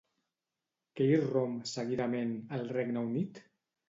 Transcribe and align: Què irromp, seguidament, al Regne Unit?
Què 0.99 1.05
irromp, 1.17 1.59
seguidament, 1.71 2.31
al 2.57 2.65
Regne 2.73 3.05
Unit? 3.11 3.43